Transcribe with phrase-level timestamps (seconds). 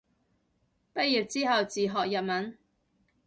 [0.95, 2.57] 畢業之後自學日文